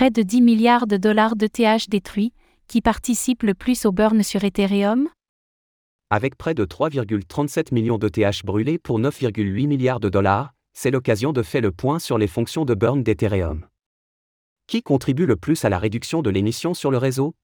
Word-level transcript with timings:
Près 0.00 0.10
de 0.10 0.22
10 0.22 0.40
milliards 0.40 0.86
de 0.86 0.96
dollars 0.96 1.36
d'ETH 1.36 1.90
détruits, 1.90 2.32
qui 2.68 2.80
participent 2.80 3.42
le 3.42 3.52
plus 3.52 3.84
au 3.84 3.92
burn 3.92 4.22
sur 4.22 4.42
Ethereum? 4.42 5.10
Avec 6.08 6.36
près 6.36 6.54
de 6.54 6.64
3,37 6.64 7.74
millions 7.74 7.98
d'ETH 7.98 8.42
brûlés 8.42 8.78
pour 8.78 8.98
9,8 8.98 9.66
milliards 9.66 10.00
de 10.00 10.08
dollars, 10.08 10.54
c'est 10.72 10.90
l'occasion 10.90 11.34
de 11.34 11.42
faire 11.42 11.60
le 11.60 11.70
point 11.70 11.98
sur 11.98 12.16
les 12.16 12.28
fonctions 12.28 12.64
de 12.64 12.72
burn 12.72 13.02
d'Ethereum. 13.02 13.66
Qui 14.66 14.82
contribue 14.82 15.26
le 15.26 15.36
plus 15.36 15.66
à 15.66 15.68
la 15.68 15.78
réduction 15.78 16.22
de 16.22 16.30
l'émission 16.30 16.72
sur 16.72 16.90
le 16.90 16.96
réseau? 16.96 17.34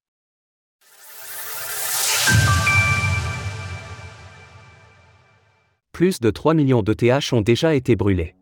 Plus 5.91 6.19
de 6.19 6.31
3 6.31 6.55
millions 6.55 6.81
d'ETH 6.81 7.33
ont 7.33 7.41
déjà 7.41 7.75
été 7.75 7.95
brûlés. 7.95 8.33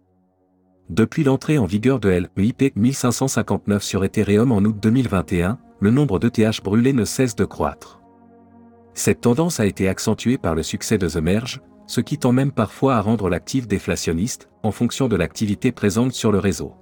Depuis 0.89 1.23
l'entrée 1.23 1.57
en 1.57 1.65
vigueur 1.65 1.99
de 1.99 2.09
LEIP 2.09 2.75
1559 2.75 3.81
sur 3.81 4.05
Ethereum 4.05 4.51
en 4.51 4.59
août 4.59 4.75
2021, 4.79 5.57
le 5.79 5.89
nombre 5.89 6.19
d'ETH 6.19 6.63
brûlés 6.63 6.93
ne 6.93 7.05
cesse 7.05 7.35
de 7.35 7.43
croître. 7.43 8.01
Cette 8.93 9.21
tendance 9.21 9.59
a 9.59 9.65
été 9.65 9.89
accentuée 9.89 10.37
par 10.37 10.53
le 10.53 10.61
succès 10.61 10.99
de 10.99 11.09
The 11.09 11.17
Merge, 11.17 11.61
ce 11.87 12.01
qui 12.01 12.19
tend 12.19 12.31
même 12.31 12.51
parfois 12.51 12.97
à 12.97 13.01
rendre 13.01 13.29
l'actif 13.29 13.67
déflationniste, 13.67 14.49
en 14.61 14.71
fonction 14.71 15.07
de 15.07 15.15
l'activité 15.15 15.71
présente 15.71 16.11
sur 16.11 16.31
le 16.31 16.37
réseau. 16.37 16.75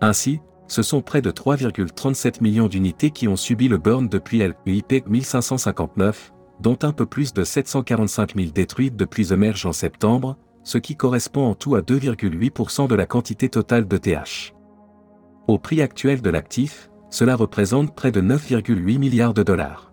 Ainsi, 0.00 0.40
ce 0.66 0.82
sont 0.82 1.00
près 1.00 1.22
de 1.22 1.30
3,37 1.30 2.42
millions 2.42 2.68
d'unités 2.68 3.12
qui 3.12 3.28
ont 3.28 3.36
subi 3.36 3.68
le 3.68 3.78
burn 3.78 4.08
depuis 4.08 4.38
LEIP 4.38 5.08
1559, 5.08 6.32
dont 6.60 6.78
un 6.82 6.92
peu 6.92 7.06
plus 7.06 7.32
de 7.32 7.44
745 7.44 8.34
000 8.34 8.50
détruites 8.50 8.96
depuis 8.96 9.26
The 9.26 9.32
Merge 9.32 9.66
en 9.66 9.72
septembre, 9.72 10.36
ce 10.64 10.78
qui 10.78 10.96
correspond 10.96 11.46
en 11.46 11.54
tout 11.54 11.76
à 11.76 11.80
2,8% 11.80 12.88
de 12.88 12.94
la 12.94 13.06
quantité 13.06 13.48
totale 13.48 13.86
de 13.86 13.96
TH. 13.96 14.54
Au 15.46 15.58
prix 15.58 15.82
actuel 15.82 16.22
de 16.22 16.30
l'actif, 16.30 16.90
cela 17.10 17.36
représente 17.36 17.94
près 17.94 18.10
de 18.10 18.20
9,8 18.20 18.98
milliards 18.98 19.34
de 19.34 19.42
dollars. 19.42 19.92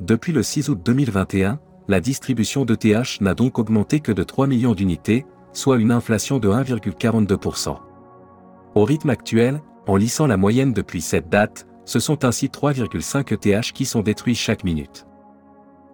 Depuis 0.00 0.32
le 0.32 0.42
6 0.42 0.68
août 0.68 0.80
2021, 0.84 1.60
la 1.88 2.00
distribution 2.00 2.64
de 2.64 2.74
TH 2.74 3.20
n'a 3.20 3.34
donc 3.34 3.58
augmenté 3.58 4.00
que 4.00 4.12
de 4.12 4.22
3 4.22 4.46
millions 4.46 4.74
d'unités, 4.74 5.24
soit 5.52 5.78
une 5.78 5.90
inflation 5.90 6.38
de 6.38 6.48
1,42%. 6.48 7.78
Au 8.74 8.84
rythme 8.84 9.10
actuel, 9.10 9.62
en 9.86 9.96
lissant 9.96 10.26
la 10.26 10.36
moyenne 10.36 10.74
depuis 10.74 11.00
cette 11.00 11.30
date, 11.30 11.66
ce 11.86 11.98
sont 11.98 12.26
ainsi 12.26 12.48
3,5 12.48 13.32
ETH 13.32 13.72
qui 13.72 13.86
sont 13.86 14.02
détruits 14.02 14.34
chaque 14.34 14.64
minute. 14.64 15.06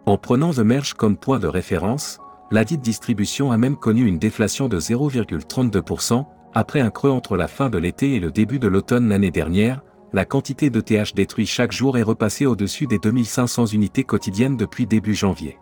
En 0.07 0.19
prenant 0.19 0.53
The 0.53 0.59
Merge 0.59 0.95
comme 0.95 1.17
point 1.17 1.39
de 1.39 1.47
référence, 1.47 2.19
la 2.51 2.65
dite 2.65 2.83
distribution 2.83 3.53
a 3.53 3.57
même 3.57 3.77
connu 3.77 4.07
une 4.07 4.19
déflation 4.19 4.69
de 4.69 4.79
0,32%, 4.79 6.27
après 6.53 6.81
un 6.81 6.91
creux 6.91 7.11
entre 7.11 7.37
la 7.37 7.49
fin 7.49 7.69
de 7.69 7.79
l'été 7.79 8.15
et 8.15 8.21
le 8.21 8.31
début 8.31 8.59
de 8.59 8.69
l'automne 8.69 9.09
l'année 9.09 9.31
dernière, 9.31 9.83
la 10.13 10.25
quantité 10.25 10.71
de 10.71 10.81
TH 10.81 11.15
détruit 11.15 11.47
chaque 11.47 11.73
jour 11.73 11.99
est 11.99 12.03
repassée 12.03 12.47
au-dessus 12.47 12.87
des 12.87 12.99
2500 12.99 13.67
unités 13.67 14.05
quotidiennes 14.05 14.57
depuis 14.57 14.87
début 14.87 15.15
janvier. 15.15 15.59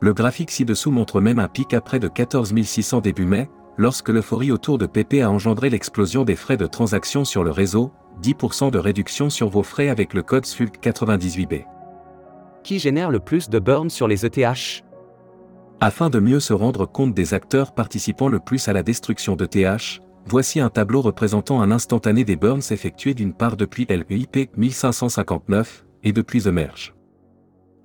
Le 0.00 0.12
graphique 0.12 0.50
ci-dessous 0.50 0.90
montre 0.90 1.20
même 1.20 1.38
un 1.38 1.46
pic 1.46 1.72
à 1.72 1.80
près 1.80 2.00
de 2.00 2.08
14 2.08 2.52
600 2.60 3.00
début 3.00 3.26
mai, 3.26 3.48
lorsque 3.76 4.08
l'euphorie 4.08 4.50
autour 4.50 4.78
de 4.78 4.86
PP 4.86 5.22
a 5.22 5.30
engendré 5.30 5.70
l'explosion 5.70 6.24
des 6.24 6.34
frais 6.34 6.56
de 6.56 6.66
transaction 6.66 7.24
sur 7.24 7.44
le 7.44 7.52
réseau, 7.52 7.92
10% 8.22 8.72
de 8.72 8.78
réduction 8.78 9.30
sur 9.30 9.48
vos 9.48 9.62
frais 9.62 9.88
avec 9.88 10.14
le 10.14 10.22
code 10.22 10.44
SFULC98B. 10.44 11.64
Qui 12.64 12.78
génère 12.80 13.10
le 13.10 13.20
plus 13.20 13.48
de 13.48 13.58
burn 13.58 13.90
sur 13.90 14.08
les 14.08 14.26
ETH 14.26 14.82
afin 15.84 16.08
de 16.08 16.18
mieux 16.18 16.40
se 16.40 16.54
rendre 16.54 16.86
compte 16.86 17.12
des 17.12 17.34
acteurs 17.34 17.74
participant 17.74 18.28
le 18.28 18.38
plus 18.38 18.68
à 18.68 18.72
la 18.72 18.82
destruction 18.82 19.36
de 19.36 19.44
TH, 19.44 20.00
voici 20.24 20.58
un 20.58 20.70
tableau 20.70 21.02
représentant 21.02 21.60
un 21.60 21.70
instantané 21.70 22.24
des 22.24 22.36
burns 22.36 22.62
effectués 22.70 23.12
d'une 23.12 23.34
part 23.34 23.58
depuis 23.58 23.84
LEIP 23.84 24.56
1559 24.56 25.84
et 26.02 26.12
depuis 26.14 26.40
The 26.40 26.46
Merge. 26.46 26.94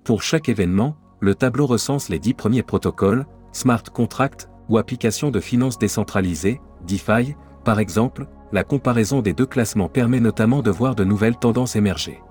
Pour 0.06 0.24
chaque 0.24 0.48
événement, 0.48 0.96
le 1.20 1.36
tableau 1.36 1.66
recense 1.66 2.08
les 2.08 2.20
dix 2.20 2.34
premiers 2.34 2.64
protocoles, 2.64 3.26
smart 3.52 3.84
contracts 3.84 4.48
ou 4.70 4.78
applications 4.78 5.30
de 5.30 5.42
finances 5.42 5.78
décentralisées, 5.78 6.62
DeFi, 6.88 7.36
par 7.66 7.82
exemple, 7.82 8.28
la 8.54 8.64
comparaison 8.64 9.22
des 9.22 9.34
deux 9.34 9.46
classements 9.46 9.90
permet 9.90 10.22
notamment 10.22 10.62
de 10.62 10.72
voir 10.72 10.96
de 10.96 11.04
nouvelles 11.04 11.38
tendances 11.38 11.76
émerger. 11.76 12.22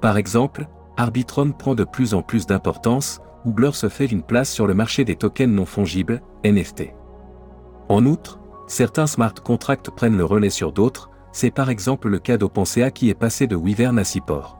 Par 0.00 0.18
exemple, 0.18 0.68
Arbitrum 0.96 1.52
prend 1.52 1.74
de 1.74 1.82
plus 1.82 2.14
en 2.14 2.22
plus 2.22 2.46
d'importance, 2.46 3.20
Blur 3.44 3.74
se 3.74 3.88
fait 3.88 4.06
une 4.06 4.22
place 4.22 4.50
sur 4.50 4.66
le 4.66 4.74
marché 4.74 5.04
des 5.04 5.16
tokens 5.16 5.52
non 5.52 5.64
fongibles, 5.64 6.20
NFT. 6.44 6.92
En 7.88 8.04
outre, 8.04 8.40
certains 8.66 9.06
smart 9.06 9.34
contracts 9.34 9.90
prennent 9.90 10.16
le 10.16 10.24
relais 10.24 10.50
sur 10.50 10.72
d'autres, 10.72 11.10
c'est 11.32 11.50
par 11.50 11.70
exemple 11.70 12.08
le 12.08 12.18
cas 12.18 12.36
d'OpenSea 12.36 12.90
qui 12.90 13.08
est 13.10 13.14
passé 13.14 13.46
de 13.46 13.56
Wyvern 13.56 13.98
à 13.98 14.04
Seaport. 14.04 14.58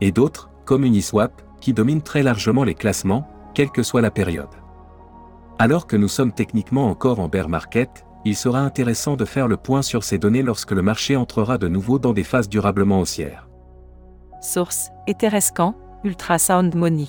Et 0.00 0.12
d'autres, 0.12 0.50
comme 0.64 0.84
Uniswap, 0.84 1.42
qui 1.60 1.72
dominent 1.72 2.02
très 2.02 2.22
largement 2.22 2.64
les 2.64 2.74
classements, 2.74 3.28
quelle 3.54 3.70
que 3.70 3.82
soit 3.82 4.00
la 4.00 4.10
période. 4.10 4.48
Alors 5.58 5.86
que 5.86 5.96
nous 5.96 6.08
sommes 6.08 6.32
techniquement 6.32 6.88
encore 6.88 7.20
en 7.20 7.28
bear 7.28 7.48
market, 7.48 8.04
il 8.24 8.34
sera 8.34 8.60
intéressant 8.60 9.16
de 9.16 9.24
faire 9.24 9.46
le 9.46 9.56
point 9.56 9.82
sur 9.82 10.02
ces 10.02 10.18
données 10.18 10.42
lorsque 10.42 10.72
le 10.72 10.82
marché 10.82 11.14
entrera 11.16 11.58
de 11.58 11.68
nouveau 11.68 11.98
dans 11.98 12.12
des 12.12 12.24
phases 12.24 12.48
durablement 12.48 13.00
haussières. 13.00 13.48
Source 14.40 14.90
Etherescan, 15.06 15.74
Ultrasound 16.02 16.74
Money. 16.74 17.08